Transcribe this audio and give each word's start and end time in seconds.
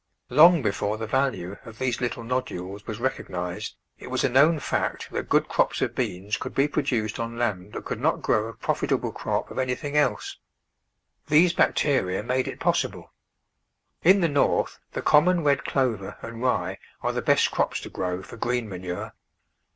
Long 0.31 0.63
before 0.63 0.97
the 0.97 1.05
value 1.05 1.57
of 1.63 1.77
these 1.77 2.01
little 2.01 2.23
nodules 2.23 2.87
was 2.87 2.97
recognised 2.99 3.75
it 3.99 4.07
was 4.09 4.23
a 4.23 4.29
known 4.29 4.57
fact 4.57 5.11
that 5.11 5.29
good 5.29 5.47
crops 5.47 5.79
of 5.79 5.93
beans 5.93 6.37
could 6.37 6.55
be 6.55 6.67
produced 6.67 7.19
on 7.19 7.37
land 7.37 7.73
that 7.73 7.85
could 7.85 8.01
not 8.01 8.23
grow 8.23 8.47
a 8.47 8.53
profitable 8.55 9.11
crop 9.11 9.51
of 9.51 9.59
anything 9.59 9.95
else. 9.95 10.39
These 11.27 11.53
bacteria 11.53 12.23
made 12.23 12.47
it 12.47 12.59
possible. 12.59 13.13
In 14.01 14.21
the 14.21 14.27
North 14.27 14.79
the 14.93 15.03
common 15.03 15.43
red 15.43 15.63
clover 15.65 16.17
and 16.23 16.41
rye 16.41 16.79
are 17.03 17.11
the 17.11 17.21
best 17.21 17.51
crops 17.51 17.79
to 17.81 17.89
grow 17.91 18.23
for 18.23 18.37
green 18.37 18.67
manure. 18.67 19.13